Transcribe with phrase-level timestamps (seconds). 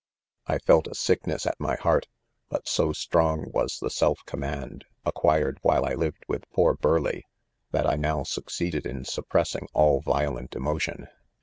[0.47, 2.07] 4 1 felt a sickness .at my heart;'
[2.49, 7.21] but so strong was the self command, acquired while I lived with poor Burleigh,
[7.69, 10.01] that I now succeeded in suppressing, all.
[10.01, 11.07] violent emotion.